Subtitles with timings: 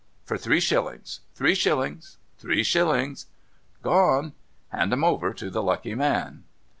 [0.25, 3.27] For three shillings, three shillings, three shillings!
[3.83, 4.33] Gone.
[4.69, 6.43] Hand 'em over to the lucky man.'